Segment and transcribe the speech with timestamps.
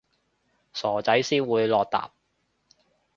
[0.73, 2.09] 傻仔先會落疊